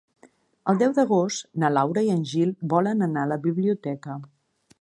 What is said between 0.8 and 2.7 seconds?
deu d'agost na Laura i en Gil